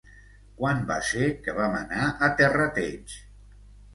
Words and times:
Quan 0.61 0.79
va 0.91 0.95
ser 1.09 1.27
que 1.47 1.53
vam 1.59 1.77
anar 1.81 2.09
a 2.27 2.31
Terrateig? 2.41 3.17